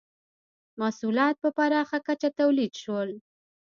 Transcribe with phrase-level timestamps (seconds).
[0.79, 3.09] •محصولات په پراخه کچه تولید شول.